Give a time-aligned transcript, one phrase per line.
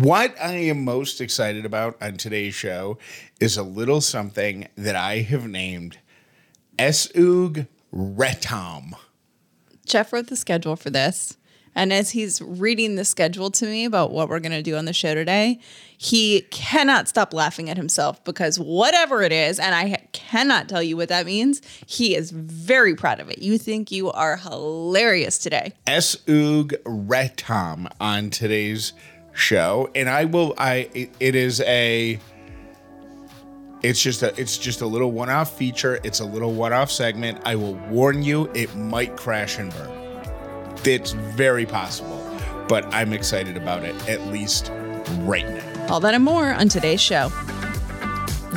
[0.00, 2.98] What I am most excited about on today's show
[3.40, 5.98] is a little something that I have named
[6.78, 8.92] Esug Retam.
[9.84, 11.36] Jeff wrote the schedule for this.
[11.74, 14.84] And as he's reading the schedule to me about what we're going to do on
[14.84, 15.58] the show today,
[15.96, 20.96] he cannot stop laughing at himself because whatever it is, and I cannot tell you
[20.96, 23.38] what that means, he is very proud of it.
[23.42, 25.72] You think you are hilarious today.
[25.88, 28.92] Esug Retam on today's
[29.38, 29.88] show.
[29.94, 32.18] And I will, I, it- it is a,
[33.82, 36.00] it's just a it's just a little one-off feature.
[36.02, 37.40] It's a little one-off segment.
[37.44, 40.24] I will warn you, it might crash and burn.
[40.84, 42.18] It's very possible,
[42.68, 44.72] but I'm excited about it at least
[45.20, 45.86] right now.
[45.90, 47.30] All that and more on today's show.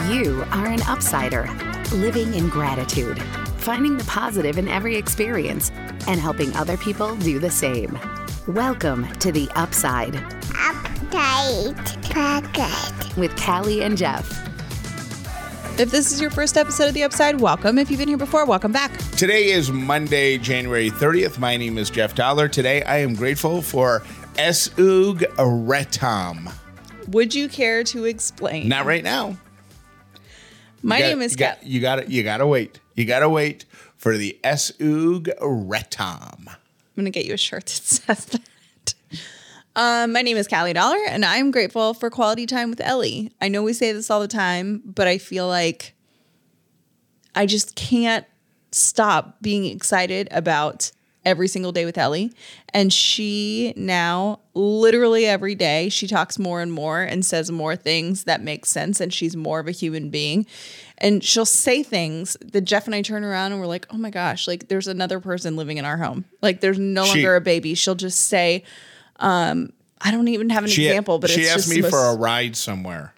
[0.09, 1.45] You are an upsider,
[1.91, 3.21] living in gratitude,
[3.57, 5.69] finding the positive in every experience,
[6.07, 7.99] and helping other people do the same.
[8.47, 13.17] Welcome to the Upside Update Pocket.
[13.17, 14.27] with Callie and Jeff.
[15.79, 17.77] If this is your first episode of The Upside, welcome.
[17.77, 18.95] If you've been here before, welcome back.
[19.17, 21.37] Today is Monday, January 30th.
[21.39, 22.47] My name is Jeff Dollar.
[22.47, 24.01] Today I am grateful for
[24.35, 26.51] Esug Retam.
[27.09, 28.67] Would you care to explain?
[28.67, 29.37] Not right now.
[30.83, 31.67] My You name gotta- is you got, Kat.
[31.67, 32.79] you got to you got to wait.
[32.95, 33.65] You got to wait
[33.97, 36.55] for the Esug Retam.
[37.01, 38.93] I'm going to get you a shirt that says that.
[39.75, 43.31] Um, my name is Callie Dollar, and I'm grateful for quality time with Ellie.
[43.41, 45.95] I know we say this all the time, but I feel like
[47.33, 48.27] I just can't
[48.71, 50.91] stop being excited about
[51.25, 52.33] every single day with Ellie.
[52.71, 58.25] And she now, literally every day, she talks more and more and says more things
[58.25, 59.01] that make sense.
[59.01, 60.45] And she's more of a human being.
[61.01, 64.11] And she'll say things that Jeff and I turn around and we're like, oh my
[64.11, 66.25] gosh, like there's another person living in our home.
[66.41, 67.73] Like there's no She- longer a baby.
[67.73, 68.63] She'll just say,
[69.19, 71.89] um, I don't even have an She, example, but she it's asked just me the
[71.89, 73.13] for a ride somewhere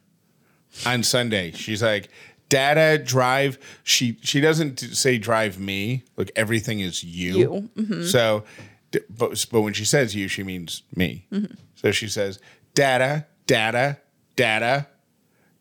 [0.86, 1.52] on Sunday.
[1.52, 2.10] She's like,
[2.50, 6.04] "Dada, drive." She she doesn't say drive me.
[6.18, 7.38] Like everything is you.
[7.38, 8.04] You, mm-hmm.
[8.04, 8.44] So,
[9.10, 11.26] but but when she says you, she means me.
[11.32, 11.54] Mm-hmm.
[11.76, 12.40] So she says,
[12.74, 14.00] "Dada, Dada,
[14.36, 14.88] Dada,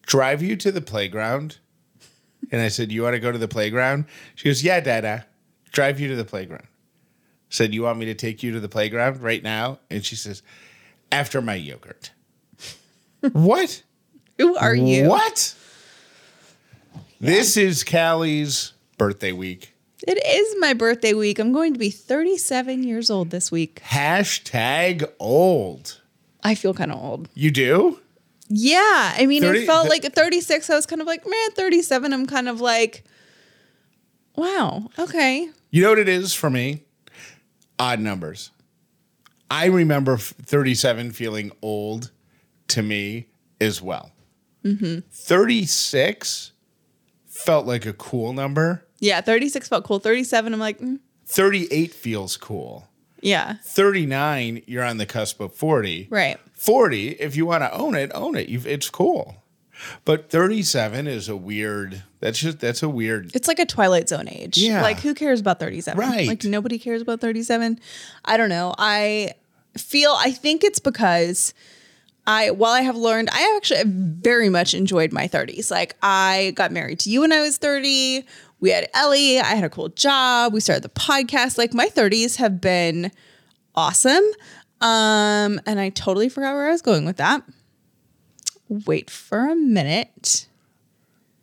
[0.07, 1.59] drive you to the playground."
[2.53, 4.05] And I said, "You want to go to the playground?"
[4.37, 5.27] She goes, "Yeah, Dada,
[5.73, 6.69] drive you to the playground."
[7.49, 10.43] Said, "You want me to take you to the playground right now?" And she says,
[11.11, 12.13] "After my yogurt."
[13.33, 13.83] what?
[14.39, 15.09] Who are you?
[15.09, 15.55] What?
[17.21, 19.73] This is Callie's birthday week.
[20.07, 21.39] It is my birthday week.
[21.39, 23.81] I'm going to be 37 years old this week.
[23.87, 26.01] Hashtag old.
[26.43, 27.29] I feel kind of old.
[27.35, 28.01] You do?
[28.55, 29.15] Yeah.
[29.17, 32.13] I mean, 30 it felt like at 36, I was kind of like, man, 37,
[32.13, 33.03] I'm kind of like,
[34.37, 35.49] wow, okay.
[35.71, 36.83] You know what it is for me?
[37.79, 38.51] Odd numbers.
[39.51, 42.11] I remember 37 feeling old
[42.69, 43.29] to me
[43.61, 44.13] as well.
[44.65, 45.01] Mm-hmm.
[45.11, 46.53] 36
[47.27, 48.87] felt like a cool number.
[49.01, 49.99] Yeah, 36 felt cool.
[49.99, 52.89] 37, I'm like, mm, 38 feels cool.
[53.21, 56.09] yeah, 39, you're on the cusp of 40.
[56.11, 56.39] right.
[56.63, 58.49] 40, if you want to own it, own it.
[58.49, 59.43] You've, it's cool.
[60.05, 63.35] But 37 is a weird, that's just, that's a weird.
[63.35, 64.59] It's like a Twilight Zone age.
[64.59, 64.81] Yeah.
[64.81, 65.99] Like, who cares about 37?
[65.99, 66.29] Right.
[66.29, 67.81] Like, nobody cares about 37.
[68.25, 68.77] I don't know.
[68.79, 69.33] I
[69.77, 71.53] feel, I think it's because
[72.29, 75.69] I, while I have learned, I actually very much enjoyed my 30s.
[75.69, 78.25] Like, I got married to you when I was 30.
[78.61, 79.41] We had Ellie.
[79.41, 80.53] I had a cool job.
[80.53, 81.59] We started the podcast.
[81.59, 83.11] Like, my 30s have been
[83.75, 84.23] awesome.
[84.83, 87.43] Um, and I totally forgot where I was going with that.
[88.69, 90.47] Wait for a minute.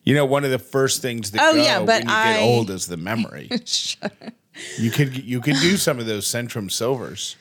[0.04, 2.34] You know, one of the first things that Oh, go yeah, but when you I-
[2.34, 3.50] get old is the memory.
[4.78, 7.36] you could you could do some of those Centrum Silvers.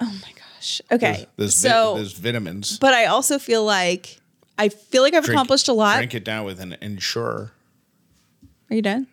[0.00, 0.80] Oh my gosh.
[0.90, 1.26] Okay.
[1.36, 2.78] Those, vi- so, those vitamins.
[2.78, 4.18] but I also feel like
[4.58, 5.96] I feel like I've Drink- accomplished a lot.
[5.96, 7.52] Drink it down with an Ensure.
[8.70, 9.06] Are you done?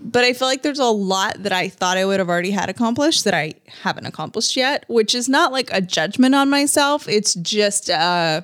[0.00, 2.70] But I feel like there's a lot that I thought I would have already had
[2.70, 7.08] accomplished that I haven't accomplished yet, which is not like a judgment on myself.
[7.08, 8.42] It's just, uh,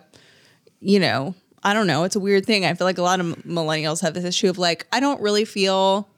[0.80, 2.02] you know, I don't know.
[2.04, 2.64] It's a weird thing.
[2.64, 5.44] I feel like a lot of millennials have this issue of like, I don't really
[5.44, 6.08] feel,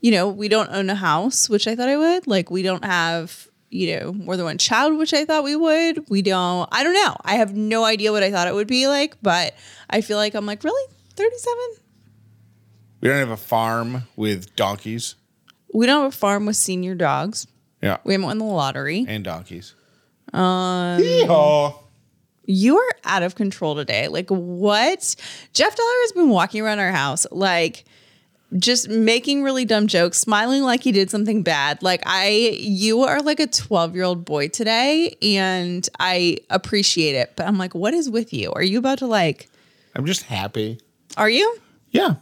[0.00, 2.26] you know, we don't own a house, which I thought I would.
[2.28, 6.08] Like, we don't have, you know, more than one child, which I thought we would.
[6.08, 7.16] We don't, I don't know.
[7.22, 9.54] I have no idea what I thought it would be like, but
[9.90, 10.92] I feel like I'm like, really?
[11.16, 11.83] 37?
[13.04, 15.16] We don't have a farm with donkeys.
[15.74, 17.46] We don't have a farm with senior dogs.
[17.82, 17.98] Yeah.
[18.02, 19.04] We haven't won the lottery.
[19.06, 19.74] and donkeys.
[20.32, 21.78] Um, Yeehaw.
[22.46, 24.08] You are out of control today.
[24.08, 25.16] Like what?
[25.52, 27.84] Jeff Dollar has been walking around our house like
[28.56, 31.82] just making really dumb jokes, smiling like he did something bad.
[31.82, 37.34] Like I you are like a 12-year-old boy today and I appreciate it.
[37.36, 38.50] But I'm like, what is with you?
[38.54, 39.50] Are you about to like
[39.94, 40.80] I'm just happy.
[41.18, 41.58] are you?
[41.90, 42.14] Yeah.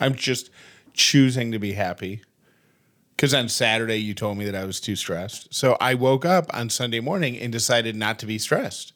[0.00, 0.50] I'm just
[0.94, 2.22] choosing to be happy.
[3.14, 5.54] Because on Saturday, you told me that I was too stressed.
[5.54, 8.94] So I woke up on Sunday morning and decided not to be stressed.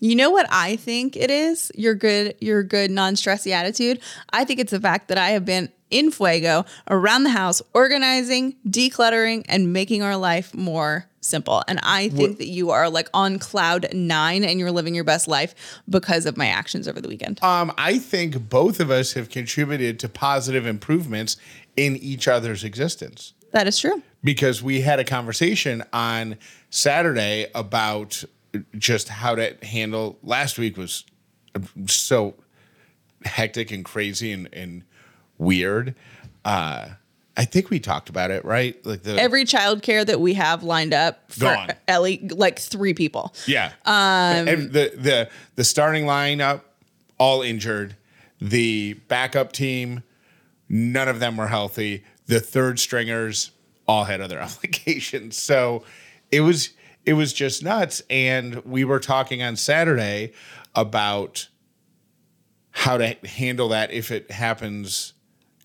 [0.00, 1.70] You know what I think it is?
[1.76, 4.00] Your good, your good non-stressy attitude.
[4.32, 8.56] I think it's the fact that I have been in Fuego around the house, organizing,
[8.68, 11.62] decluttering, and making our life more simple.
[11.66, 15.26] And I think that you are like on cloud nine and you're living your best
[15.26, 15.54] life
[15.88, 17.42] because of my actions over the weekend.
[17.42, 21.36] Um, I think both of us have contributed to positive improvements
[21.76, 23.32] in each other's existence.
[23.52, 24.02] That is true.
[24.24, 26.36] because we had a conversation on
[26.70, 28.24] Saturday about
[28.76, 31.04] just how to handle last week was
[31.86, 32.34] so
[33.24, 34.82] hectic and crazy and, and
[35.38, 35.94] weird.
[36.44, 36.90] Uh,
[37.36, 38.84] I think we talked about it, right?
[38.86, 41.70] Like the Every childcare that we have lined up for Gone.
[41.88, 43.34] Ellie, like three people.
[43.46, 46.60] yeah, um, and the the the starting lineup
[47.18, 47.96] all injured.
[48.40, 50.02] The backup team,
[50.68, 52.04] none of them were healthy.
[52.26, 53.50] The third stringers
[53.88, 55.38] all had other obligations.
[55.38, 55.84] So
[56.30, 56.70] it was
[57.04, 58.02] it was just nuts.
[58.10, 60.32] And we were talking on Saturday
[60.74, 61.48] about
[62.70, 65.13] how to handle that if it happens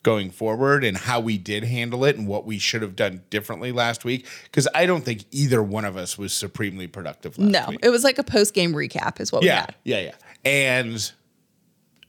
[0.09, 3.71] going forward and how we did handle it and what we should have done differently
[3.71, 4.25] last week.
[4.45, 7.79] Because I don't think either one of us was supremely productive last No, week.
[7.83, 9.75] it was like a post game recap, is what we Yeah, had.
[9.83, 10.15] yeah, yeah.
[10.44, 11.11] And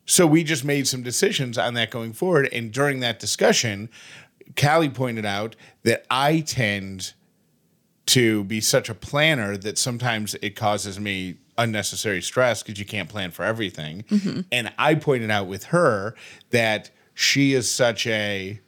[0.07, 2.49] so we just made some decisions on that going forward.
[2.55, 3.91] And during that discussion,
[4.59, 7.13] Callie pointed out that I tend
[8.07, 13.11] to be such a planner that sometimes it causes me unnecessary stress because you can't
[13.11, 14.05] plan for everything.
[14.11, 14.41] Mm-hmm.
[14.51, 16.15] And I pointed out with her
[16.49, 18.59] that she is such a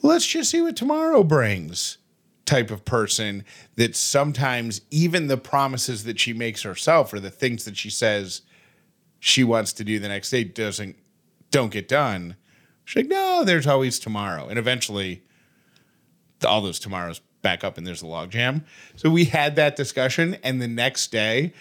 [0.00, 1.98] let's just see what tomorrow brings
[2.46, 3.44] type of person
[3.76, 8.40] that sometimes even the promises that she makes herself or the things that she says
[9.20, 10.96] she wants to do the next day doesn't
[11.50, 12.36] don't get done.
[12.86, 14.48] She's like, no, there's always tomorrow.
[14.48, 15.22] And eventually
[16.42, 18.64] all those tomorrows back up and there's a log jam.
[18.96, 21.52] So we had that discussion and the next day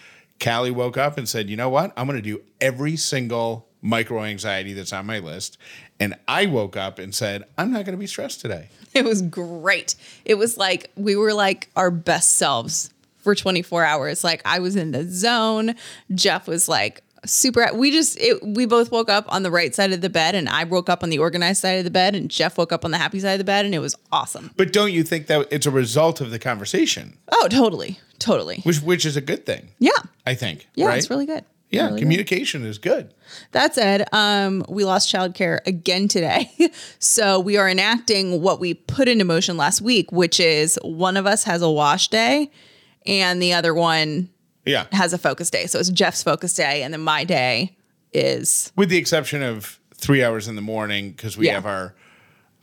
[0.42, 1.92] Callie woke up and said, you know what?
[1.98, 5.60] I'm gonna do every single micro anxiety that's on my list.
[6.00, 8.70] And I woke up and said, I'm not gonna be stressed today.
[8.96, 9.96] It was great.
[10.24, 14.24] It was like we were like our best selves for 24 hours.
[14.24, 15.74] Like I was in the zone.
[16.14, 19.94] Jeff was like super we just it, we both woke up on the right side
[19.94, 22.30] of the bed and I woke up on the organized side of the bed and
[22.30, 24.52] Jeff woke up on the happy side of the bed and it was awesome.
[24.58, 28.00] But don't you think that it's a result of the conversation, Oh, totally.
[28.20, 28.60] Totally.
[28.62, 29.70] which which is a good thing?
[29.80, 29.92] Yeah.
[30.28, 30.68] I think.
[30.76, 31.00] Yeah, right?
[31.00, 31.46] it's really good.
[31.74, 31.82] Yeah.
[31.86, 32.00] Really good.
[32.00, 33.14] communication is good.
[33.52, 36.52] That said, um, we lost childcare again today.
[37.00, 41.26] so we are enacting what we put into motion last week, which is one of
[41.26, 42.52] us has a wash day
[43.06, 44.30] and the other one
[44.66, 44.86] Yeah.
[44.92, 45.66] has a focus day.
[45.66, 47.76] So it's Jeff's focus day, and then my day
[48.14, 51.54] is With the exception of three hours in the morning because we Yeah.
[51.56, 51.96] have our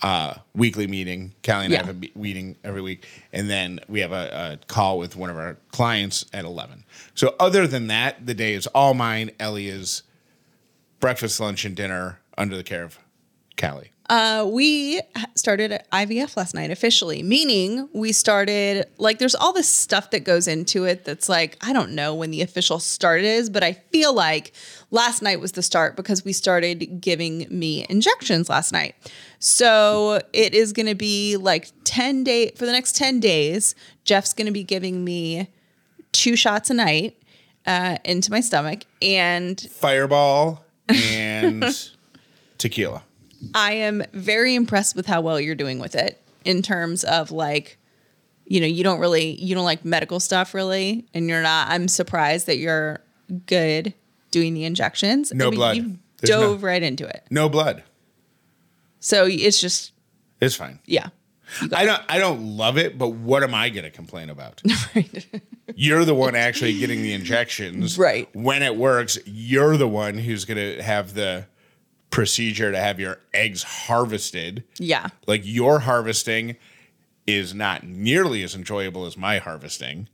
[0.02, 1.34] uh, weekly meeting.
[1.44, 4.98] Callie and I have a meeting every week, and then we have a, a call
[4.98, 6.84] with one of our clients at eleven.
[7.20, 9.31] So other than that, the day is all mine.
[9.38, 10.05] Ellie is
[11.00, 12.99] breakfast, lunch, and dinner under the care of
[13.58, 13.93] Callie.
[14.08, 15.02] uh, we
[15.34, 20.25] started at IVF last night officially, meaning we started like there's all this stuff that
[20.25, 23.75] goes into it that's like I don't know when the official start is, but I
[23.75, 24.54] feel like
[24.90, 28.94] last night was the start because we started giving me injections last night.
[29.40, 33.75] So it is going to be like 10 day for the next 10 days.
[34.04, 35.50] Jeff's going to be giving me
[36.12, 37.17] two shots a night
[37.67, 41.64] uh, into my stomach and Fireball and
[42.59, 43.02] tequila.
[43.55, 47.79] I am very impressed with how well you're doing with it in terms of like,
[48.47, 51.69] you know, you don't really, you don't like medical stuff really, and you're not.
[51.69, 53.00] I'm surprised that you're
[53.47, 53.95] good
[54.31, 55.33] doing the injections.
[55.33, 55.76] No blood.
[55.76, 57.83] You There's dove no- right into it, No blood.
[59.00, 59.93] so it's just
[60.40, 60.81] It's fine.
[60.87, 61.09] yeah.
[61.73, 64.62] I don't I don't love it, but what am I going to complain about?
[65.75, 67.99] You're the one actually getting the injections.
[67.99, 68.28] Right.
[68.35, 71.47] When it works, you're the one who's going to have the
[72.11, 74.64] procedure to have your eggs harvested.
[74.78, 75.09] Yeah.
[75.26, 76.57] Like your harvesting
[77.26, 80.09] is not nearly as enjoyable as my harvesting.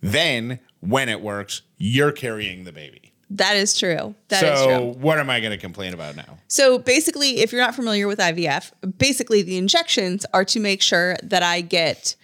[0.00, 3.07] Then when it works, you're carrying the baby.
[3.30, 4.14] That is true.
[4.28, 5.00] That is so true.
[5.02, 6.38] what am I going to complain about now?
[6.48, 11.16] So basically, if you're not familiar with IVF, basically the injections are to make sure
[11.22, 12.16] that I get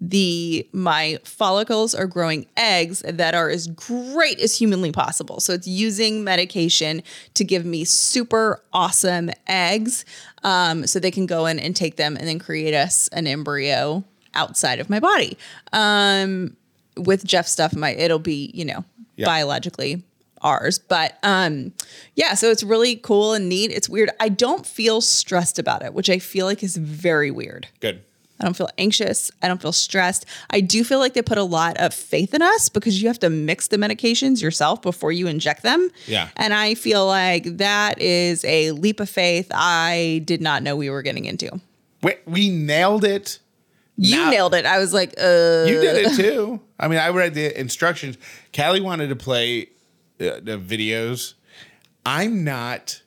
[0.00, 5.38] the my follicles are growing eggs that are as great as humanly possible.
[5.38, 7.02] So it's using medication
[7.34, 10.04] to give me super awesome eggs,
[10.42, 14.02] um, so they can go in and take them and then create us an embryo
[14.34, 15.38] outside of my body.
[15.72, 16.56] Um,
[16.96, 18.84] with Jeff stuff, my it'll be you know
[19.16, 19.26] Yeah.
[19.26, 20.02] biologically
[20.42, 20.78] ours.
[20.78, 21.72] But um
[22.14, 23.70] yeah, so it's really cool and neat.
[23.70, 24.10] It's weird.
[24.20, 27.68] I don't feel stressed about it, which I feel like is very weird.
[27.80, 28.02] Good.
[28.40, 29.30] I don't feel anxious.
[29.40, 30.26] I don't feel stressed.
[30.50, 33.20] I do feel like they put a lot of faith in us because you have
[33.20, 35.90] to mix the medications yourself before you inject them.
[36.08, 36.28] Yeah.
[36.34, 40.90] And I feel like that is a leap of faith I did not know we
[40.90, 41.60] were getting into.
[42.02, 43.38] We, we nailed it.
[43.96, 44.66] You Now- nailed it.
[44.66, 46.60] I was like, uh You did it too.
[46.80, 48.18] I mean, I read the instructions.
[48.56, 49.68] Callie wanted to play
[50.22, 51.34] uh, the videos.
[52.04, 53.02] I'm not.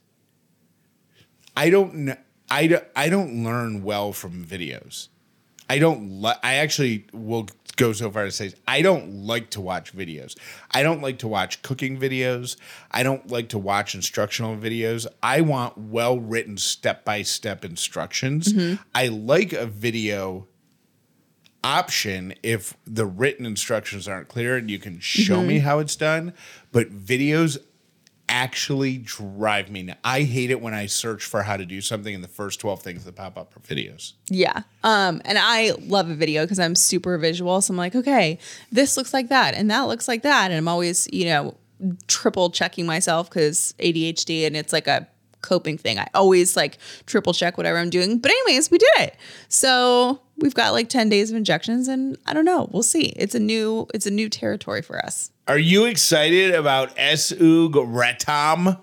[1.55, 2.17] I don't.
[2.49, 2.83] I don't.
[2.95, 5.09] I don't learn well from videos.
[5.69, 6.21] I don't.
[6.21, 9.93] Li- I actually will go so far as to say I don't like to watch
[9.95, 10.37] videos.
[10.71, 12.55] I don't like to watch cooking videos.
[12.91, 15.07] I don't like to watch instructional videos.
[15.21, 18.53] I want well written step by step instructions.
[18.93, 20.47] I like a video
[21.65, 26.31] option if the written instructions aren't clear and you can show me how it's done.
[26.71, 27.57] But videos
[28.29, 29.83] actually drive me.
[29.83, 29.99] nuts.
[30.03, 32.81] I hate it when I search for how to do something and the first 12
[32.83, 34.13] things that pop up are videos.
[34.29, 34.61] Yeah.
[34.83, 37.59] Um, and I love a video because I'm super visual.
[37.61, 38.37] So I'm like, okay,
[38.71, 40.51] this looks like that and that looks like that.
[40.51, 41.55] And I'm always, you know,
[42.07, 45.07] triple checking myself because ADHD and it's like a
[45.41, 45.97] coping thing.
[45.97, 48.19] I always like triple check whatever I'm doing.
[48.19, 49.15] But anyways, we did it.
[49.49, 52.69] So we've got like 10 days of injections and I don't know.
[52.71, 53.13] We'll see.
[53.15, 55.31] It's a new, it's a new territory for us.
[55.47, 58.79] Are you excited about Esug Retam?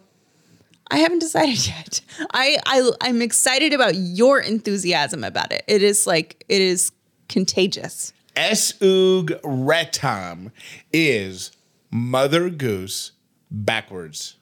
[0.90, 2.00] I haven't decided yet.
[2.32, 5.64] I, I I'm excited about your enthusiasm about it.
[5.66, 6.92] It is like it is
[7.28, 8.12] contagious.
[8.36, 10.52] Esug Retam
[10.92, 11.50] is
[11.90, 13.12] Mother Goose
[13.50, 14.36] backwards.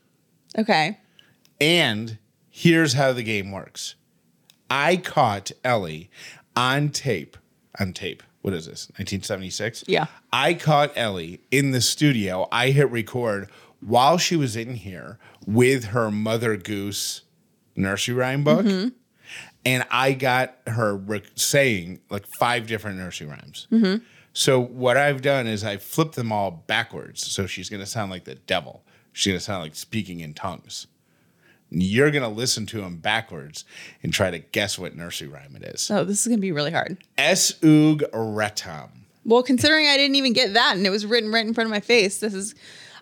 [0.59, 0.99] Okay.
[1.61, 2.19] And
[2.51, 3.95] here's how the game works.
[4.69, 6.11] I caught Ellie
[6.61, 7.37] on tape.
[7.79, 8.23] On tape.
[8.43, 8.89] What is this?
[8.91, 9.85] 1976?
[9.87, 10.07] Yeah.
[10.33, 12.49] I caught Ellie in the studio.
[12.53, 13.49] I hit record
[13.81, 17.23] while she was in here with her Mother Goose
[17.77, 18.67] nursery rhyme book.
[18.67, 18.89] Mm-hmm.
[19.65, 23.67] And I got her rec- saying like five different nursery rhymes.
[23.71, 24.05] Mm-hmm.
[24.33, 27.31] So what I've done is I flipped them all backwards.
[27.31, 28.85] So she's going to sound like the devil.
[29.13, 30.87] She's going to sound like speaking in tongues.
[31.71, 33.65] You're going to listen to them backwards
[34.03, 35.91] and try to guess what nursery rhyme it is.
[35.91, 36.99] Oh, this is gonna be really hard.
[37.17, 38.89] Esug retam.
[39.25, 41.71] Well, considering I didn't even get that and it was written right in front of
[41.71, 42.55] my face, this is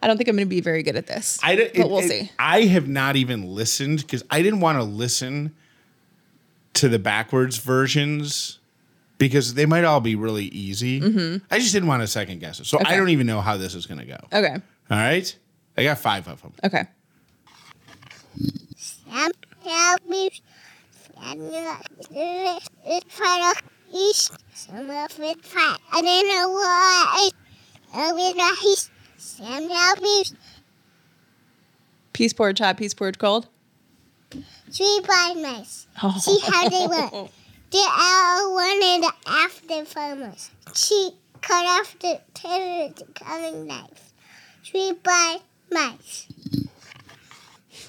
[0.03, 1.39] I don't think I'm gonna be very good at this.
[1.43, 2.31] I don't- but it- we'll it- see.
[2.39, 5.55] I have not even listened because I didn't want to listen
[6.75, 8.59] to the backwards versions
[9.17, 10.99] because they might all be really easy.
[11.51, 12.67] I just didn't want to second guess it.
[12.67, 12.97] So I Mm-hmm.
[12.99, 14.19] Don't even know how this is going to go.
[14.33, 14.55] Okay.
[14.91, 15.37] All right.
[15.77, 16.53] I got five of them.
[16.63, 16.85] Okay.
[18.77, 19.31] Sam
[19.65, 20.31] help me.
[22.87, 24.37] It's part of east.
[24.55, 25.81] Some of it fat.
[25.93, 27.31] I don't know why.
[27.95, 28.91] I was not east.
[29.17, 30.25] Sam help me.
[32.13, 33.49] Peace poured hot, peace poured cold.
[34.31, 35.87] Three blind mice.
[36.03, 36.19] Oh.
[36.19, 37.31] See how they went.
[37.71, 40.51] The owl wanted the after farmers.
[40.73, 41.11] She
[41.43, 44.15] cut off the tail of the cutting knife.
[44.65, 46.29] Three blind mice.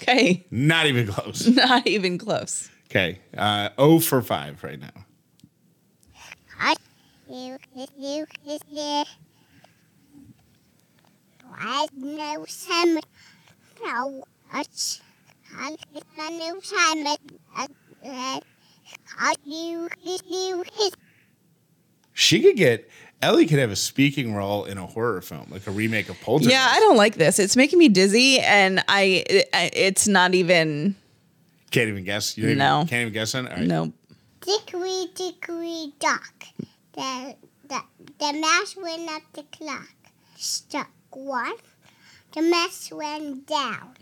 [0.02, 0.46] Okay.
[0.50, 1.48] Not even close.
[1.56, 2.70] Not even close.
[2.90, 3.20] Okay.
[3.38, 5.06] Uh, 0 for 5 right now.
[6.60, 6.76] I
[7.30, 7.58] you
[7.98, 9.04] you you
[11.62, 13.00] I know some
[13.84, 14.24] no
[14.56, 15.02] it's
[15.56, 15.76] I
[16.18, 17.18] know some
[19.20, 20.64] I you you
[22.14, 22.90] She could get,
[23.22, 26.52] Ellie could have a speaking role in a horror film, like a remake of Poltergeist.
[26.52, 27.38] Yeah, I don't like this.
[27.38, 30.96] It's making me dizzy, and I it, it's not even
[31.72, 32.38] Can't even guess.
[32.38, 32.78] You don't No.
[32.78, 33.52] Even, can't even guess on it?
[33.52, 33.68] All right.
[33.68, 33.92] no.
[34.42, 36.46] Dickory dickory dock.
[36.94, 37.36] The
[37.68, 37.82] the
[38.20, 39.90] the mouse went up the clock.
[40.38, 41.54] Stuck one.
[42.34, 43.96] The mouse went down.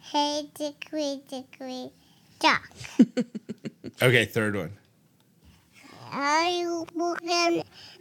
[0.00, 1.90] Hey dickory dickory
[2.40, 2.68] dock.
[4.02, 4.70] Okay, third one.
[6.12, 6.64] I
[6.94, 7.16] will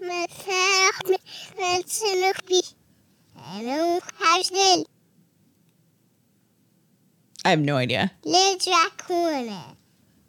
[0.01, 1.83] myself and
[3.41, 3.99] I know
[7.45, 8.11] I have no idea.
[8.23, 9.53] Little Jack raccoon.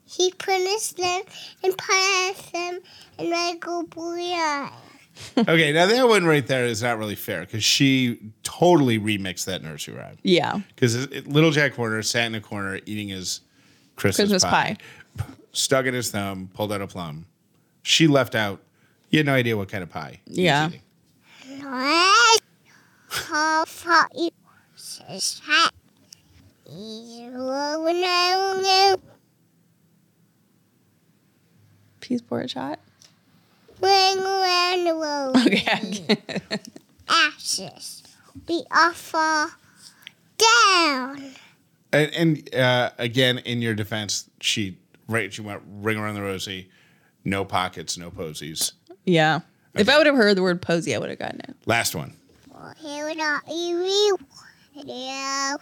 [0.05, 1.23] He punished them
[1.63, 2.81] and punished them
[3.19, 4.71] and I go boy.
[5.37, 9.63] Okay, now that one right there is not really fair because she totally remixed that
[9.63, 10.19] nursery rhyme.
[10.23, 10.61] Yeah.
[10.75, 13.41] Because little Jack Horner sat in a corner eating his
[13.97, 14.77] Christmas, Christmas pie,
[15.17, 15.27] pie.
[15.53, 17.27] stuck in his thumb, pulled out a plum,
[17.91, 18.61] she left out.
[19.11, 20.21] You had no idea what kind of pie.
[20.25, 20.69] he was Yeah.
[20.69, 20.83] eating.
[21.65, 22.41] What?
[23.09, 24.31] How far you
[24.77, 25.73] says hat?
[26.67, 29.01] Is rolling around
[32.01, 32.79] Please pour a shot.
[33.81, 35.37] ring around the world.
[35.47, 36.19] Okay.
[37.09, 38.05] Ashes.
[38.49, 39.49] We are fall
[40.39, 41.33] down.
[41.93, 44.79] And, and uh, again, in your defense, she
[45.09, 45.33] right.
[45.35, 46.71] She went ring around the rosy.
[47.25, 48.73] No pockets, no posies.
[49.05, 49.41] yeah.
[49.75, 51.55] If I would have heard the word posy, I would have gotten it.
[51.67, 52.17] Last one.
[52.79, 53.43] Here we are.
[53.49, 54.19] You
[54.85, 55.57] now.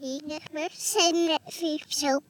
[0.00, 1.42] You never said that
[1.88, 2.22] so.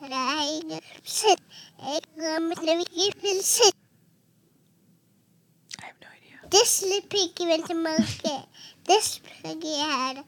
[0.00, 1.38] I never said
[1.82, 2.06] it.
[2.22, 3.72] I'm never even said
[5.82, 6.38] I have no idea.
[6.50, 8.46] this little piggy went to market.
[8.86, 10.24] this piggy had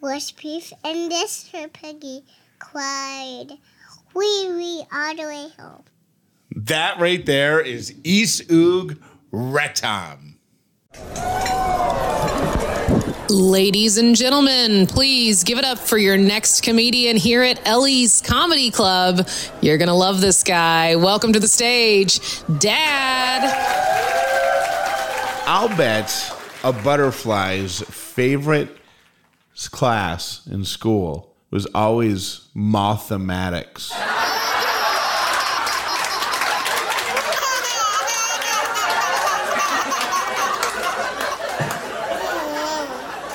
[0.00, 2.24] was beef, and this little piggy
[2.60, 3.58] cried.
[4.14, 5.82] Wee wee all the way home.
[6.56, 8.98] That right there is Isug
[9.32, 10.34] Retam.
[13.28, 18.70] Ladies and gentlemen, please give it up for your next comedian here at Ellie's Comedy
[18.70, 19.28] Club.
[19.62, 20.94] You're going to love this guy.
[20.94, 22.20] Welcome to the stage,
[22.58, 23.42] Dad.
[25.46, 28.76] I'll bet a butterfly's favorite
[29.72, 33.92] class in school was always mathematics.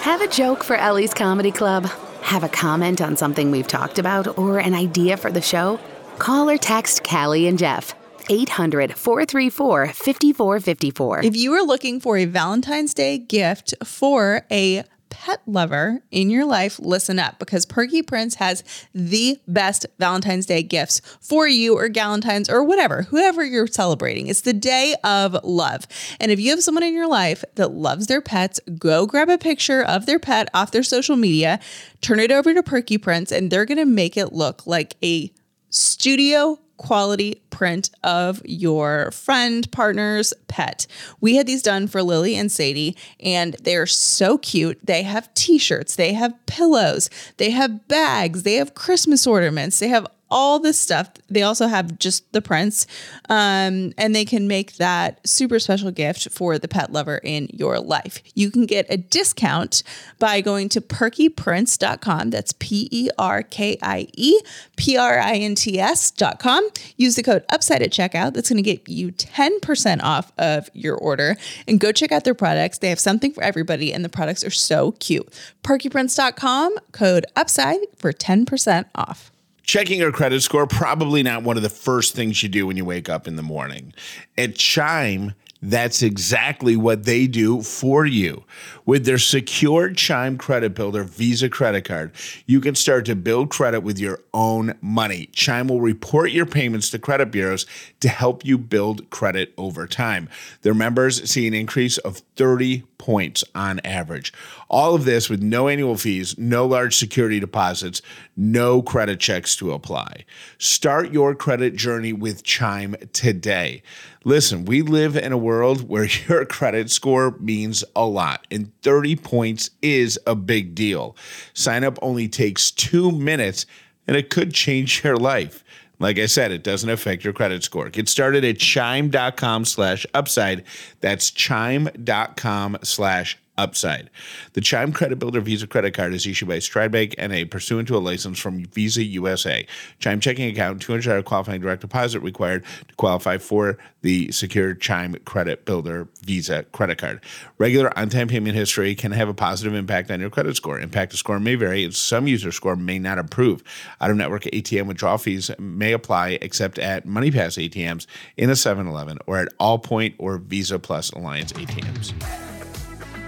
[0.09, 1.85] Have a joke for Ellie's Comedy Club?
[2.23, 5.79] Have a comment on something we've talked about or an idea for the show?
[6.17, 7.93] Call or text Callie and Jeff.
[8.27, 11.19] 800 434 5454.
[11.23, 14.83] If you are looking for a Valentine's Day gift for a
[15.19, 18.63] pet lover in your life, listen up because Perkie Prints has
[18.95, 24.27] the best Valentine's Day gifts for you or Galentine's or whatever, whoever you're celebrating.
[24.27, 25.85] It's the day of love.
[26.21, 29.38] And if you have someone in your life that loves their pets, go grab a
[29.38, 31.59] picture of their pet off their social media,
[31.99, 35.33] turn it over to Perkie Prints, and they're going to make it look like a
[35.69, 40.88] studio quality print of your friend, partner's pet.
[41.19, 44.79] We had these done for Lily and Sadie, and they're so cute.
[44.83, 49.89] They have t shirts, they have pillows, they have bags, they have Christmas ornaments, they
[49.89, 51.09] have all this stuff.
[51.29, 52.87] They also have just the prints,
[53.29, 57.79] um, and they can make that super special gift for the pet lover in your
[57.79, 58.21] life.
[58.35, 59.83] You can get a discount
[60.19, 62.29] by going to perkieprints.com.
[62.29, 64.39] That's P E R K I E
[64.75, 66.69] P R I N T S.com.
[66.97, 68.33] Use the code UPSIDE at checkout.
[68.33, 71.35] That's going to get you 10% off of your order.
[71.67, 72.77] And go check out their products.
[72.77, 75.27] They have something for everybody, and the products are so cute.
[75.63, 79.31] Perkieprints.com, code UPSIDE for 10% off.
[79.69, 82.84] Checking your credit score, probably not one of the first things you do when you
[82.84, 83.93] wake up in the morning.
[84.36, 88.45] At Chime, that's exactly what they do for you.
[88.88, 92.13] With their secure Chime Credit Builder Visa credit card,
[92.47, 95.27] you can start to build credit with your own money.
[95.34, 97.67] Chime will report your payments to credit bureaus
[97.99, 100.29] to help you build credit over time.
[100.63, 104.32] Their members see an increase of 30 points on average.
[104.69, 108.01] All of this with no annual fees, no large security deposits,
[108.39, 110.23] no credit checks to apply.
[110.58, 113.84] Start your credit journey with Chime today.
[114.23, 119.17] Listen, we live in a world where your credit score means a lot, and 30
[119.17, 121.17] points is a big deal.
[121.54, 123.65] Sign up only takes two minutes,
[124.08, 125.63] and it could change your life.
[125.99, 127.89] Like I said, it doesn't affect your credit score.
[127.89, 130.63] Get started at chime.com slash upside.
[131.02, 134.10] That's chime.com slash upside.
[134.54, 137.98] The Chime Credit Builder Visa credit card is issued by Stride Bank NA pursuant to
[137.98, 139.67] a license from Visa USA.
[140.00, 145.65] Chime checking account, $200 qualifying direct deposit required to qualify for the secure Chime Credit
[145.65, 147.22] Builder Visa credit card.
[147.58, 150.80] Regular on-time payment history can have a positive impact on your credit score.
[150.80, 153.62] Impact of score may vary, and some user score may not improve.
[154.00, 158.06] Out-of-network ATM withdrawal fees may apply except at MoneyPass ATMs
[158.38, 162.13] in a 7-Eleven or at Allpoint or Visa Plus Alliance ATMs.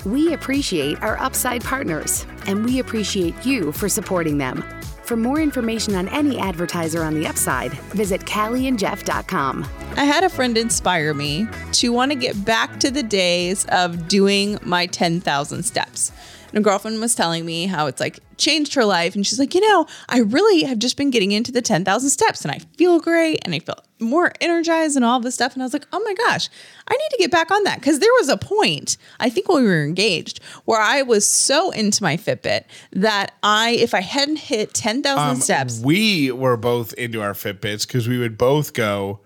[0.06, 4.64] We appreciate our Upside partners, and we appreciate you for supporting them.
[5.04, 9.68] For more information on any advertiser on the Upside, visit CallieandJeff.com.
[9.98, 14.08] I had a friend inspire me to want to get back to the days of
[14.08, 16.12] doing my 10,000 steps.
[16.52, 19.16] And a girlfriend was telling me how it's like changed her life.
[19.16, 22.44] And she's like, you know, I really have just been getting into the 10,000 steps
[22.44, 25.54] and I feel great and I feel more energized and all this stuff.
[25.54, 26.50] And I was like, oh my gosh,
[26.88, 27.80] I need to get back on that.
[27.80, 31.72] Because there was a point, I think when we were engaged, where I was so
[31.72, 36.94] into my Fitbit that I, if I hadn't hit 10,000 um, steps, We were both
[36.94, 39.20] into our Fitbits because we would both go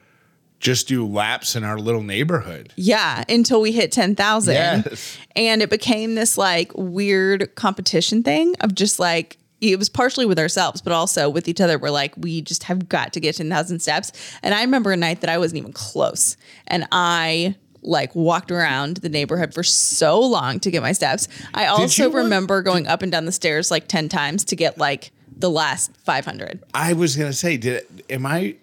[0.65, 2.73] just do laps in our little neighborhood.
[2.75, 4.51] Yeah, until we hit 10,000.
[4.51, 5.15] Yes.
[5.36, 10.39] And it became this like weird competition thing of just like, it was partially with
[10.39, 11.78] ourselves, but also with each other.
[11.78, 14.12] We're like, we just have got to get 10,000 steps.
[14.41, 16.36] And I remember a night that I wasn't even close.
[16.65, 21.28] And I like walked around the neighborhood for so long to get my steps.
[21.54, 25.12] I also remember going up and down the stairs like 10 times to get like
[25.38, 26.63] the last 500.
[26.73, 28.56] I was gonna say, did am I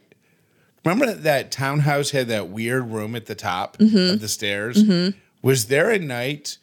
[0.85, 4.15] remember that, townhouse had that weird room at the top Mm-hmm.
[4.15, 4.83] of the stairs?
[5.43, 6.59] Was there a night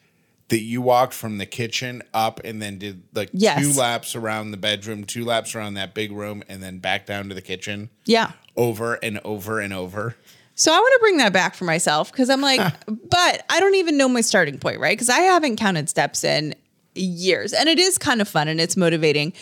[0.49, 3.61] that you walked from the kitchen up and then did like Yes.
[3.61, 7.29] two laps around the bedroom, two laps around that big room, and then back down
[7.29, 8.31] to the kitchen Yeah.
[8.57, 10.15] over and over and over?
[10.55, 13.75] So I want to bring that back for myself because I'm like, but I don't
[13.75, 14.97] even know my starting point, right?
[14.97, 16.55] Because I haven't counted steps in
[16.95, 19.33] years and it is kind of fun and it's motivating.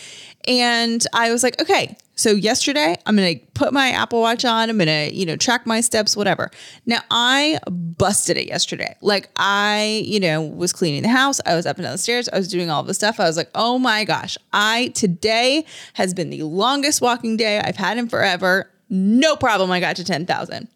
[0.46, 4.70] And I was like, okay, so yesterday I'm going to put my Apple Watch on.
[4.70, 6.50] I'm going to, you know, track my steps, whatever.
[6.84, 8.96] Now I busted it yesterday.
[9.00, 11.40] Like I, you know, was cleaning the house.
[11.46, 12.28] I was up and down the stairs.
[12.28, 13.20] I was doing all the stuff.
[13.20, 17.76] I was like, oh my gosh, I today has been the longest walking day I've
[17.76, 18.70] had in forever.
[18.90, 19.70] No problem.
[19.70, 20.68] I got to 10,000.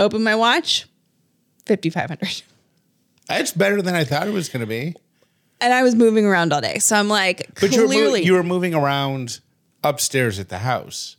[0.00, 0.86] Open my watch,
[1.66, 2.42] 5,500.
[3.26, 4.94] That's better than I thought it was gonna be.
[5.60, 6.78] And I was moving around all day.
[6.78, 8.22] So I'm like, But you were, mo- clearly.
[8.24, 9.40] you were moving around
[9.82, 11.16] upstairs at the house.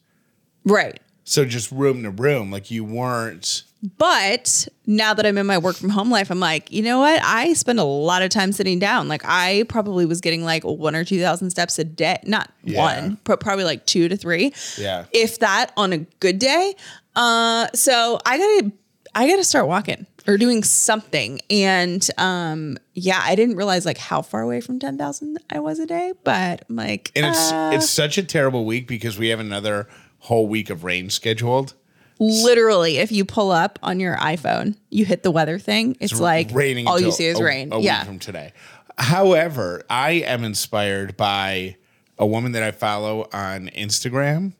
[0.65, 0.99] right.
[1.25, 2.49] So just room to room.
[2.49, 3.63] Like you weren't
[3.99, 7.21] But now that I'm in my work from home life, I'm like, you know what?
[7.23, 9.07] I spend a lot of time sitting down.
[9.07, 12.17] Like I probably was getting like one or 2,000 steps a day.
[12.23, 12.79] Not Yeah.
[12.81, 14.53] one, but probably like two to three.
[14.77, 15.05] Yeah.
[15.13, 16.73] If that on a good day.
[17.15, 18.71] Uh, so I gotta,
[19.13, 21.41] I gotta start walking or doing something.
[21.49, 25.85] And um, yeah, I didn't realize like how far away from 10,000 I was a
[25.85, 29.39] day, but I'm like, and it's uh, it's such a terrible week because we have
[29.39, 29.87] another
[30.19, 31.73] whole week of rain scheduled.
[32.19, 36.49] literally if you pull up on your iphone you hit the weather thing it's, like
[36.51, 36.85] raining.
[36.85, 38.51] all you see is a- rain A week yeah from today.
[38.97, 41.77] However, I am inspired by
[42.17, 44.51] a woman that I follow on Instagram,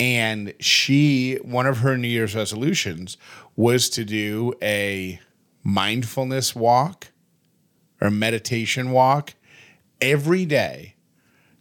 [0.00, 3.16] and she one of her New Year's resolutions
[3.56, 5.20] was to do a
[5.62, 7.08] mindfulness walk
[8.00, 9.34] or meditation walk
[10.00, 10.94] every day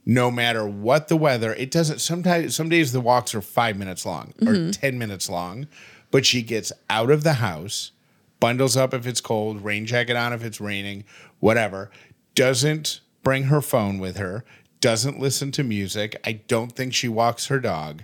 [0.04, 1.54] no matter what the weather.
[1.54, 4.72] It doesn't sometimes some days the walks are five minutes long or mm-hmm.
[4.72, 5.68] 10 minutes long
[6.10, 7.92] but she gets out of the house
[8.40, 11.04] bundles up if it's cold rain jacket on if it's raining
[11.40, 11.92] whatever
[12.34, 14.44] doesn't bring her phone with her
[14.82, 16.20] doesn't listen to music.
[16.26, 18.04] I don't think she walks her dog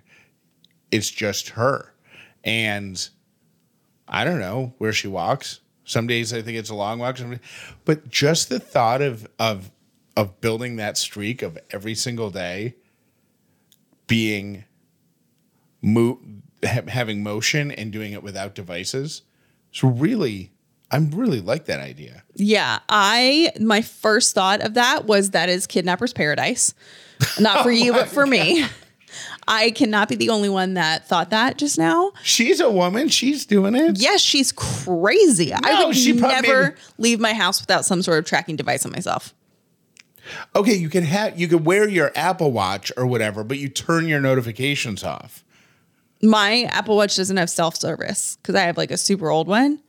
[0.91, 1.93] it's just her.
[2.43, 3.09] And
[4.07, 5.59] i don't know where she walks.
[5.83, 7.17] Some days i think it's a long walk.
[7.85, 9.71] But just the thought of of
[10.15, 12.75] of building that streak of every single day
[14.07, 14.63] being
[15.81, 16.19] mo-
[16.65, 19.21] ha- having motion and doing it without devices
[19.69, 20.51] it's really
[20.89, 22.23] i'm really like that idea.
[22.35, 26.73] Yeah i my first thought of that was that is kidnappers paradise.
[27.39, 28.69] Not for you but for me oh
[29.47, 32.11] i cannot be the only one that thought that just now.
[32.23, 33.09] She's a woman.
[33.09, 33.99] She's doing it.
[33.99, 35.53] Yes she's crazy.
[35.53, 38.91] I would she never maybe- leave my house without some sort of tracking device on
[38.91, 39.33] myself.
[40.55, 44.07] Okay you can have you could wear your apple watch or whatever but you turn
[44.07, 45.43] your notifications off.
[46.21, 49.79] My apple watch doesn't have self-service because i have like a super old one.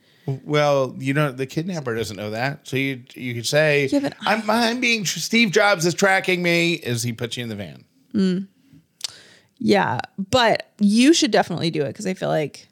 [0.43, 2.67] Well, you know, the kidnapper doesn't know that.
[2.67, 6.79] So you you could say, Yeah, I'm, I'm being, Steve Jobs is tracking me.
[6.81, 7.83] As he puts you in the van.
[8.13, 8.47] Mm.
[9.59, 12.67] Yeah, but you should definitely do it because I feel like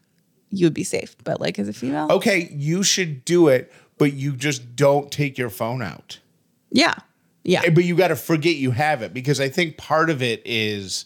[0.50, 1.16] you would be safe.
[1.24, 5.38] But like as a female, Okay, you should do it, but you just don't take
[5.38, 6.20] your phone out.
[6.72, 6.96] yeah,
[7.44, 10.22] yeah, Eh, But you got to forget you have it because I think part of
[10.22, 11.06] it is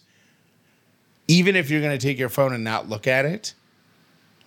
[1.27, 3.53] even if you're going to take your phone and not look at it,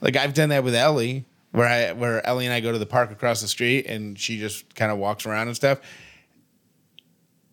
[0.01, 2.87] like I've done that with Ellie, where I where Ellie and I go to the
[2.87, 5.79] park across the street and she just kind of walks around and stuff.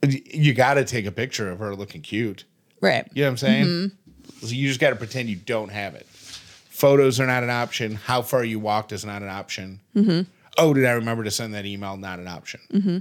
[0.04, 2.46] You got to take a picture of her looking cute.
[2.82, 3.08] Right.
[3.14, 3.66] You know what I'm saying?
[3.66, 4.46] Mm-hmm.
[4.48, 6.06] So you just got to pretend you don't have it.
[6.08, 7.96] Photos are not an option.
[7.96, 9.80] How far you walked is not an option.
[9.96, 10.30] Mm-hmm.
[10.58, 11.96] Oh, did I remember to send that email?
[11.96, 12.60] Not an option.
[12.74, 12.98] Mm-hmm.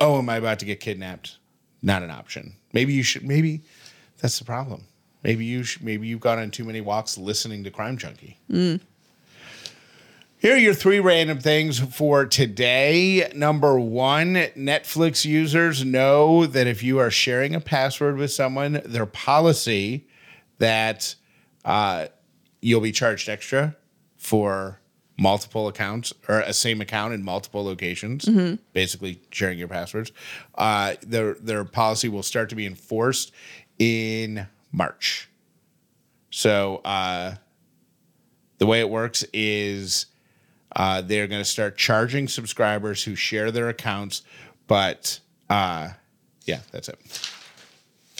[0.00, 1.36] Oh, am I about to get kidnapped?
[1.82, 2.54] Not an option.
[2.72, 3.24] Maybe you should.
[3.24, 3.62] Maybe
[4.20, 4.84] that's the problem.
[5.22, 5.82] Maybe you should.
[5.82, 8.38] Maybe you've gone on too many walks listening to Crime Junkie.
[8.50, 8.80] Mm.
[10.40, 13.28] Here are your three random things for today.
[13.34, 19.04] Number one, Netflix users know that if you are sharing a password with someone, their
[19.04, 20.06] policy
[20.58, 21.16] that
[21.64, 22.06] uh,
[22.60, 23.74] you'll be charged extra
[24.16, 24.78] for
[25.18, 28.28] multiple accounts or a same account in multiple locations,
[28.72, 30.12] basically sharing your passwords.
[30.54, 33.32] Uh, their their policy will start to be enforced
[33.80, 35.28] in March.
[36.30, 37.34] So uh,
[38.58, 40.06] the way it works is
[40.78, 44.22] uh, they're going to start charging subscribers who share their accounts,
[44.68, 45.18] but
[45.50, 45.90] uh,
[46.44, 46.98] yeah, that's it.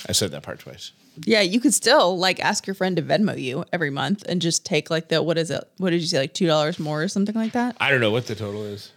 [0.09, 0.93] I said that part twice.
[1.25, 4.67] Yeah, you could still like ask your friend to Venmo you every month and just
[4.67, 5.65] take like the what is it?
[5.79, 6.19] What did you say?
[6.19, 7.77] Like two dollars more or something like that.
[7.81, 8.93] I don't know what the total is.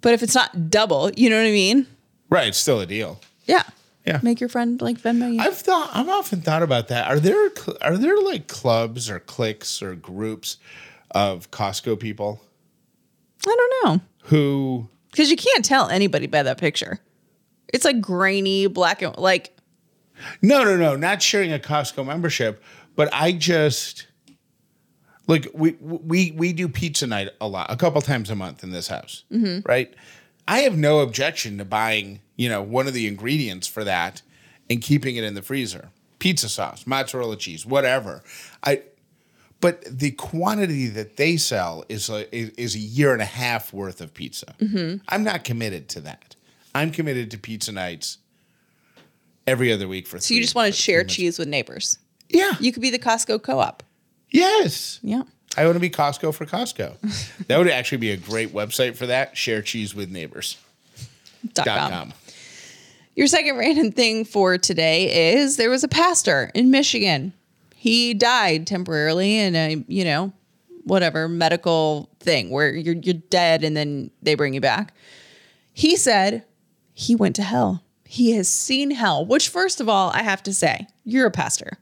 [0.00, 1.86] But if it's not double, you know what I mean?
[2.28, 3.20] Right, it's still a deal.
[3.46, 3.62] Yeah.
[4.06, 4.20] Yeah.
[4.22, 5.40] Make your friend like Venmo you.
[5.40, 7.06] I've thought I've often thought about that.
[7.06, 10.58] Are there are there like clubs or cliques or groups
[11.12, 12.42] of Costco people
[13.46, 14.00] I don't know.
[14.24, 17.00] who Because you can't tell anybody by that picture.
[17.72, 19.56] It's like grainy, black and like
[20.42, 22.62] No, no, no, not sharing a Costco membership,
[22.96, 24.06] but I just
[25.26, 28.70] like we we we do pizza night a lot, a couple times a month in
[28.70, 29.68] this house, mm-hmm.
[29.68, 29.94] right?
[30.46, 34.22] I have no objection to buying, you know, one of the ingredients for that
[34.68, 35.90] and keeping it in the freezer.
[36.18, 38.22] Pizza sauce, mozzarella cheese, whatever.
[38.62, 38.82] I
[39.60, 44.00] but the quantity that they sell is a, is, a year and a half worth
[44.00, 44.54] of pizza.
[44.58, 44.98] Mm-hmm.
[45.08, 46.36] I'm not committed to that.
[46.74, 48.18] I'm committed to pizza nights
[49.46, 50.18] every other week for.
[50.18, 51.98] so you just want to share cheese with neighbors.
[52.28, 52.52] Yeah.
[52.60, 53.82] You could be the Costco co-op.
[54.30, 55.00] yes.
[55.02, 55.22] Yeah.
[55.56, 56.96] I want to be Costco for Costco.
[57.46, 59.36] that would actually be a great website for that.
[59.36, 60.56] Share cheese with neighbors.
[61.52, 61.90] Dot Dot com.
[61.90, 62.12] com.
[63.14, 67.32] Your second random thing for today is there was a pastor in Michigan.
[67.84, 70.32] He died temporarily in a, you know,
[70.84, 74.94] whatever medical thing where you're you're dead and then they bring you back.
[75.74, 76.46] He said
[76.94, 77.84] he went to hell.
[78.06, 81.76] He has seen hell, which first of all, I have to say, you're a pastor.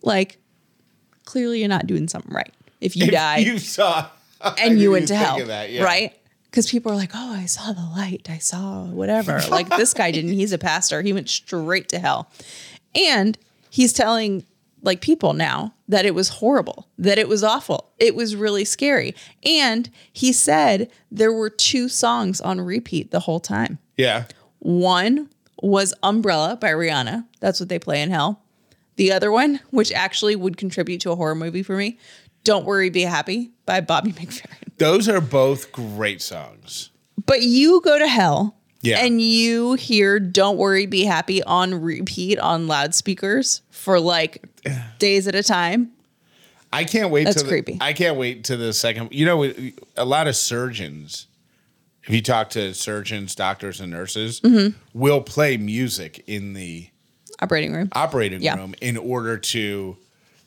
[0.00, 0.38] Like
[1.26, 2.54] clearly you're not doing something right.
[2.80, 4.08] If you If die You saw.
[4.58, 5.84] And you went to hell, that, yeah.
[5.84, 6.18] right?
[6.44, 8.30] Because people are like, "Oh, I saw the light.
[8.30, 10.32] I saw whatever." like this guy didn't.
[10.32, 11.02] He's a pastor.
[11.02, 12.30] He went straight to hell,
[12.94, 13.36] and
[13.68, 14.46] he's telling
[14.82, 19.14] like people now that it was horrible, that it was awful, it was really scary,
[19.44, 23.78] and he said there were two songs on repeat the whole time.
[23.96, 24.24] Yeah.
[24.58, 25.30] One
[25.62, 27.26] was Umbrella by Rihanna.
[27.40, 28.42] That's what they play in hell.
[28.96, 31.98] The other one, which actually would contribute to a horror movie for me,
[32.44, 34.76] Don't Worry, Be Happy by Bobby McFerrin.
[34.78, 36.90] Those are both great songs.
[37.24, 38.98] But you go to hell Yeah.
[39.04, 44.44] and you hear Don't Worry, Be Happy on repeat on loudspeakers for like
[44.98, 45.90] days at a time.
[46.72, 47.24] I can't wait.
[47.24, 47.78] That's to the, creepy.
[47.80, 49.08] I can't wait to the second.
[49.12, 49.44] You know,
[49.96, 51.26] a lot of surgeons,
[52.04, 54.76] if you talk to surgeons, doctors, and nurses, Mm-hmm.
[54.92, 56.88] will play music in the
[57.40, 57.88] Operating room.
[57.92, 58.56] operating Yeah.
[58.56, 59.96] room in order to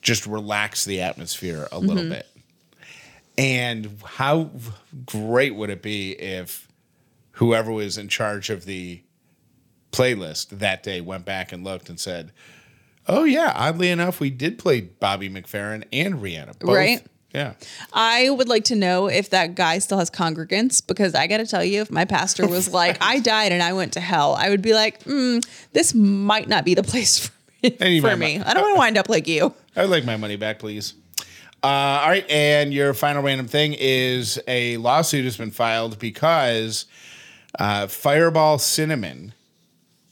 [0.02, 2.12] just relax the atmosphere a little Mm-hmm.
[2.12, 2.28] bit.
[3.38, 4.50] And how
[5.06, 6.68] great would it be if
[7.39, 9.02] whoever was in charge of the
[9.93, 12.32] playlist that day went back and looked and said,
[13.08, 16.75] "Oh yeah, oddly enough, we did play Bobby McFerrin and Rihanna, both.
[16.75, 17.02] Right.
[17.34, 17.54] Yeah,
[17.93, 21.45] I would like to know if that guy still has congregants because I got to
[21.45, 24.49] tell you, if my pastor was like, I died and I went to hell, I
[24.49, 28.02] would be like, mm, this might not be the place for me.
[28.02, 28.39] For me.
[28.39, 29.54] I don't want to wind up like you.
[29.75, 30.93] I would like my money back, please."
[31.62, 36.86] Uh, all right, and your final random thing is a lawsuit has been filed because
[37.58, 39.34] uh, Fireball Cinnamon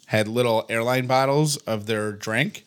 [0.08, 2.64] had little airline bottles of their drink.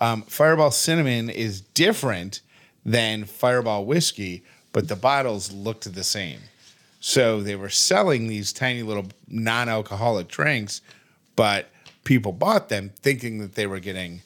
[0.00, 2.40] Um, Fireball Cinnamon is different
[2.84, 6.40] than Fireball Whiskey, but the bottles looked the same.
[7.00, 10.80] So they were selling these tiny little non alcoholic drinks,
[11.36, 11.68] but
[12.04, 14.22] people bought them thinking that they were getting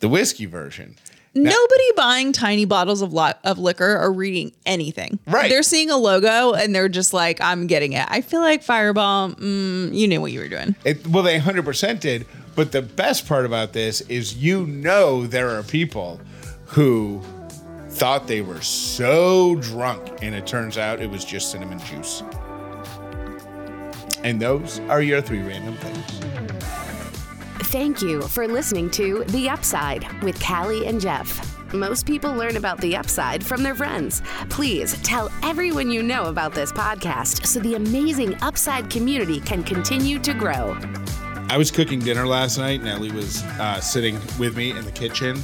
[0.00, 0.96] the whiskey version.
[1.34, 5.18] Nobody buying tiny bottles of lo- of liquor or reading anything.
[5.26, 5.48] Right.
[5.48, 8.06] They're seeing a logo and they're just like, I'm getting it.
[8.08, 10.74] I feel like Fireball, mm, you knew what you were doing.
[10.84, 12.26] It, well, they 100% did.
[12.56, 16.20] But the best part about this is you know there are people
[16.66, 17.22] who
[17.88, 22.22] thought they were so drunk, and it turns out it was just cinnamon juice.
[24.24, 26.97] And those are your three random things.
[27.64, 31.44] Thank you for listening to The Upside with Callie and Jeff.
[31.74, 34.22] Most people learn about the upside from their friends.
[34.48, 40.18] Please tell everyone you know about this podcast so the amazing upside community can continue
[40.20, 40.78] to grow.
[41.50, 42.82] I was cooking dinner last night.
[42.82, 45.42] Nellie was uh, sitting with me in the kitchen,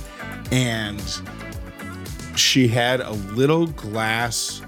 [0.51, 1.03] and
[2.37, 4.63] she had a little glass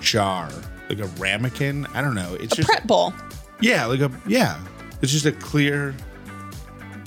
[0.00, 0.50] jar,
[0.88, 1.86] like a ramekin.
[1.94, 2.34] I don't know.
[2.40, 3.12] It's A just prep bowl.
[3.60, 4.58] yeah, like a yeah.
[5.02, 5.94] It's just a clear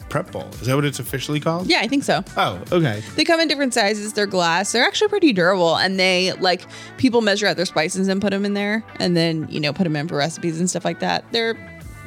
[0.10, 0.48] prep bowl.
[0.54, 1.68] Is that what it's officially called?
[1.68, 2.24] Yeah, I think so.
[2.38, 3.02] Oh, okay.
[3.16, 4.14] They come in different sizes.
[4.14, 4.72] They're glass.
[4.72, 6.66] They're actually pretty durable, and they like
[6.98, 9.84] people measure out their spices and put them in there, and then you know put
[9.84, 11.26] them in for recipes and stuff like that.
[11.32, 11.56] They're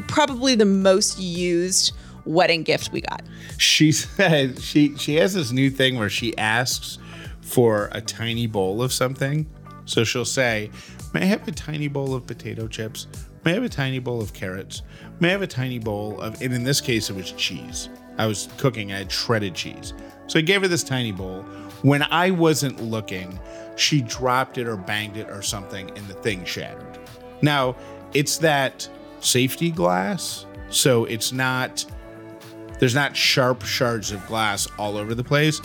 [0.09, 1.93] probably the most used
[2.25, 3.23] wedding gift we got.
[3.59, 6.99] She said she she has this new thing where she asks
[7.41, 9.47] for a tiny bowl of something.
[9.85, 10.71] So she'll say,
[11.13, 13.07] May I have a tiny bowl of potato chips?
[13.45, 14.83] May I have a tiny bowl of carrots?
[15.21, 17.89] May I have a tiny bowl of, and in this case, it was cheese.
[18.19, 19.95] I was cooking, I had shredded cheese.
[20.29, 21.43] So I gave her this tiny bowl.
[21.83, 23.39] When I wasn't looking,
[23.77, 26.99] she dropped it or banged it or something, and the thing shattered.
[27.41, 27.75] Now,
[28.15, 28.89] it's that
[29.21, 31.85] safety glass, so it's not,
[32.79, 35.61] there's not sharp shards of glass all over the place,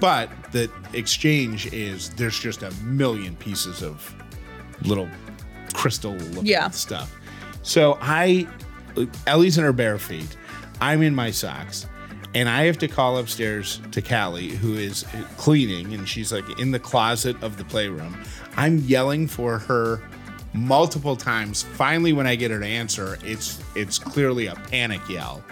[0.00, 4.14] but the exchange is there's just a million pieces of
[4.84, 5.08] little
[5.74, 6.70] crystal looking Yeah.
[6.70, 7.14] stuff.
[7.68, 8.48] So I,
[9.26, 10.38] Ellie's in her bare feet.
[10.80, 11.86] I'm in my socks.
[12.34, 15.04] And I have to call upstairs to Callie, who is
[15.36, 18.16] cleaning, and she's like in the closet of the playroom.
[18.56, 20.02] I'm yelling for her
[20.54, 21.62] multiple times.
[21.62, 25.42] Finally, when I get her to answer, it's it's clearly a panic yell,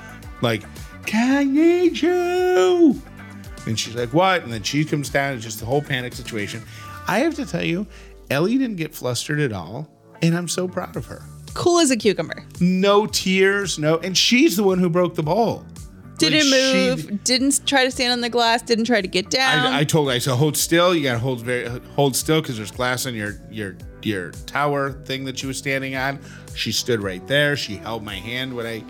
[0.42, 0.64] like
[1.12, 3.00] "I need you!"
[3.66, 5.34] And she's like, "What?" And then she comes down.
[5.34, 6.62] It's just the whole panic situation.
[7.08, 7.86] I have to tell you,
[8.30, 9.88] Ellie didn't get flustered at all,
[10.20, 11.22] and I'm so proud of her.
[11.56, 12.44] Cool as a cucumber.
[12.60, 15.64] No tears, no, and she's the one who broke the bowl.
[16.18, 17.24] Didn't Like, she- move.
[17.24, 18.62] Didn't try to stand on the glass.
[18.62, 19.66] Didn't try to get down.
[19.66, 20.94] I, I told her, I said, hold still.
[20.94, 25.24] You gotta hold very hold still because there's glass on your your your tower thing
[25.24, 26.18] that she was standing on.
[26.54, 27.56] She stood right there.
[27.56, 28.82] She held my hand when I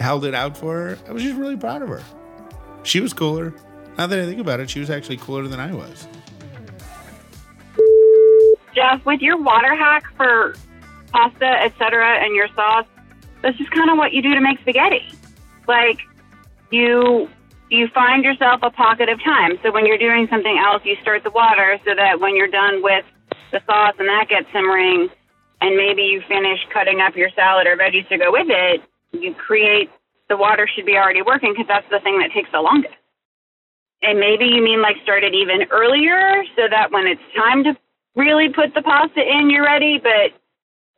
[0.00, 0.98] held it out for her.
[1.08, 2.02] I was just really proud of her.
[2.82, 3.54] She was cooler.
[3.98, 6.06] Now that I think about it, she was actually cooler than I was.
[8.74, 10.54] Jeff, with your water hack for
[11.12, 12.86] pasta, etc., and your sauce,
[13.42, 15.06] that's just kind of what you do to make spaghetti.
[15.66, 16.00] Like
[16.70, 17.28] you
[17.70, 19.58] you find yourself a pocket of time.
[19.62, 22.82] So when you're doing something else, you start the water so that when you're done
[22.82, 23.04] with
[23.52, 25.08] the sauce and that gets simmering,
[25.60, 29.34] and maybe you finish cutting up your salad or veggies to go with it, you
[29.34, 29.90] create
[30.28, 32.94] the water should be already working because that's the thing that takes the longest.
[34.02, 37.76] And maybe you mean like start it even earlier so that when it's time to
[38.16, 39.98] really put the pasta in, you're ready.
[39.98, 40.32] But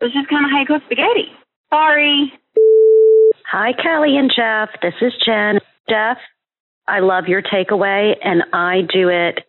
[0.02, 1.30] it's just kind of how you cook spaghetti.
[1.70, 2.32] Sorry.
[3.50, 4.70] Hi, Kelly and Jeff.
[4.82, 5.58] This is Jen.
[5.88, 6.18] Jeff,
[6.88, 9.46] I love your takeaway, and I do it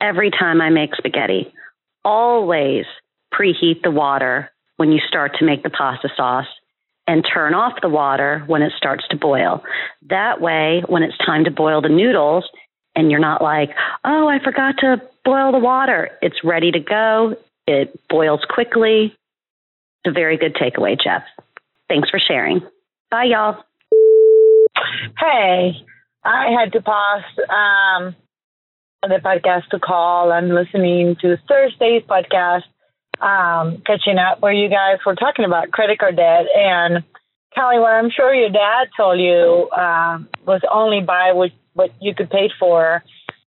[0.00, 1.52] every time I make spaghetti.
[2.04, 2.84] Always
[3.32, 6.46] preheat the water when you start to make the pasta sauce
[7.06, 9.62] and turn off the water when it starts to boil.
[10.08, 12.44] That way, when it's time to boil the noodles,
[12.94, 13.70] and you're not like,
[14.04, 17.36] oh, I forgot to boil the water, it's ready to go.
[17.66, 19.14] It boils quickly.
[20.04, 21.22] It's a very good takeaway, Jeff.
[21.88, 22.60] Thanks for sharing.
[23.10, 23.64] Bye, y'all.
[25.18, 25.72] Hey,
[26.24, 28.14] I had to pause um,
[29.02, 30.30] the podcast to call.
[30.30, 32.62] I'm listening to Thursday's podcast,
[33.20, 36.46] um, catching up where you guys were talking about credit card debt.
[36.54, 37.04] And
[37.54, 42.14] Callie, what I'm sure your dad told you um, was only buy what, what you
[42.14, 43.02] could pay for.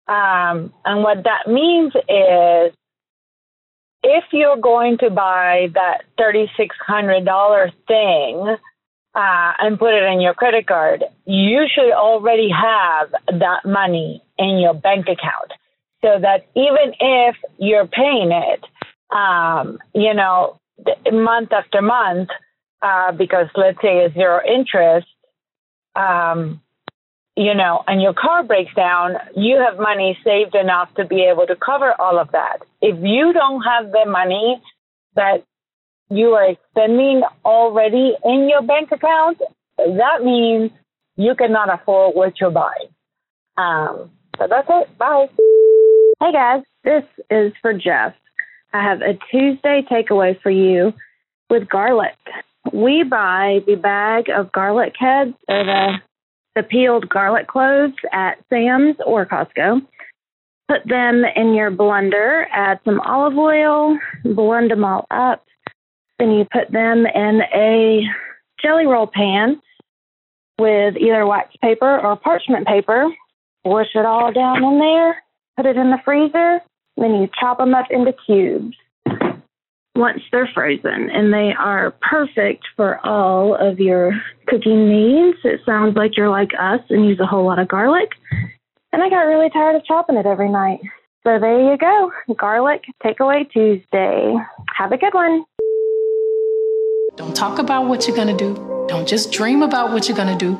[0.08, 2.76] Um, and what that means is
[4.08, 8.58] if you're going to buy that $3,600 thing,
[9.16, 14.60] uh, and put it in your credit card, you should already have that money in
[14.60, 15.52] your bank account.
[16.02, 18.64] So that even if you're paying it,
[19.16, 20.60] um, you know,
[21.12, 22.30] month after month,
[22.82, 25.08] uh, because let's say it's zero interest,
[25.96, 26.62] um,
[27.36, 31.46] you know, and your car breaks down, you have money saved enough to be able
[31.48, 32.60] to cover all of that.
[32.82, 34.62] If you don't have the money
[35.16, 35.44] that
[36.10, 39.40] you are spending already in your bank account,
[39.78, 40.72] that means
[41.18, 42.90] you cannot afford what you're buying.
[43.58, 44.98] Um, so that's it.
[44.98, 45.28] Bye.
[46.22, 48.14] Hey guys, this is for Jeff.
[48.74, 50.94] I have a Tuesday takeaway for you
[51.50, 52.16] with garlic.
[52.74, 55.94] We buy the bag of garlic heads or the
[56.56, 59.86] the peeled garlic cloves at Sam's or Costco.
[60.68, 65.46] Put them in your blender, add some olive oil, blend them all up.
[66.18, 68.02] Then you put them in a
[68.62, 69.62] jelly roll pan
[70.58, 73.08] with either wax paper or parchment paper.
[73.64, 75.24] Push it all down in there,
[75.58, 76.62] put it in the freezer,
[76.98, 78.78] then you chop them up into cubes.
[79.96, 84.12] Once they're frozen and they are perfect for all of your
[84.48, 88.10] cooking needs, it sounds like you're like us and use a whole lot of garlic.
[88.92, 90.82] And I got really tired of chopping it every night.
[91.24, 92.12] So there you go.
[92.36, 94.36] Garlic Takeaway Tuesday.
[94.78, 95.46] Have a good one.
[97.16, 98.54] Don't talk about what you're going to do.
[98.90, 100.60] Don't just dream about what you're going to do.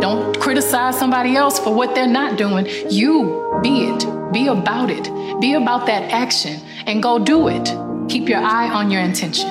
[0.00, 2.66] Don't criticize somebody else for what they're not doing.
[2.90, 4.32] You be it.
[4.32, 5.04] Be about it.
[5.40, 7.91] Be about that action and go do it.
[8.12, 9.48] Keep your eye on your intention.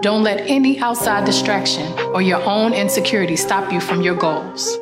[0.00, 4.78] Don't let any outside distraction or your own insecurity stop you from your goals.